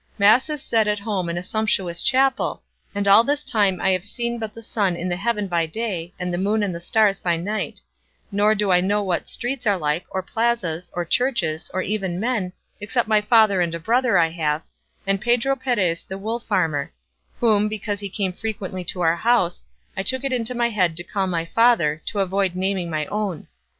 Mass 0.17 0.49
is 0.49 0.63
said 0.63 0.87
at 0.87 0.97
home 0.97 1.29
in 1.29 1.37
a 1.37 1.43
sumptuous 1.43 2.01
chapel, 2.01 2.63
and 2.95 3.07
all 3.07 3.23
this 3.23 3.43
time 3.43 3.79
I 3.79 3.91
have 3.91 4.03
seen 4.03 4.39
but 4.39 4.51
the 4.55 4.63
sun 4.63 4.95
in 4.95 5.07
the 5.09 5.15
heaven 5.15 5.47
by 5.47 5.67
day, 5.67 6.11
and 6.17 6.33
the 6.33 6.39
moon 6.39 6.63
and 6.63 6.73
the 6.73 6.79
stars 6.79 7.19
by 7.19 7.37
night; 7.37 7.81
nor 8.31 8.55
do 8.55 8.71
I 8.71 8.81
know 8.81 9.03
what 9.03 9.29
streets 9.29 9.67
are 9.67 9.77
like, 9.77 10.05
or 10.09 10.23
plazas, 10.23 10.89
or 10.95 11.05
churches, 11.05 11.69
or 11.71 11.83
even 11.83 12.19
men, 12.19 12.51
except 12.79 13.07
my 13.07 13.21
father 13.21 13.61
and 13.61 13.75
a 13.75 13.79
brother 13.79 14.17
I 14.17 14.29
have, 14.29 14.63
and 15.05 15.21
Pedro 15.21 15.55
Perez 15.55 16.03
the 16.03 16.17
wool 16.17 16.39
farmer; 16.39 16.91
whom, 17.39 17.67
because 17.67 17.99
he 17.99 18.09
came 18.09 18.33
frequently 18.33 18.83
to 18.85 19.01
our 19.01 19.17
house, 19.17 19.65
I 19.95 20.01
took 20.01 20.23
it 20.23 20.33
into 20.33 20.55
my 20.55 20.69
head 20.69 20.97
to 20.97 21.03
call 21.03 21.27
my 21.27 21.45
father, 21.45 22.01
to 22.07 22.21
avoid 22.21 22.55
naming 22.55 22.89
my 22.89 23.05
own. 23.05 23.45